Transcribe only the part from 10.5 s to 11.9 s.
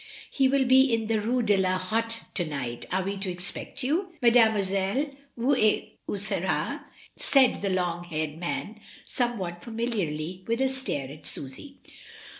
a stare at Susy.